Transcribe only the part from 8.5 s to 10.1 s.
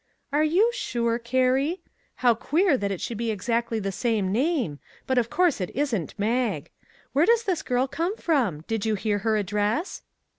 Did you hear her address?"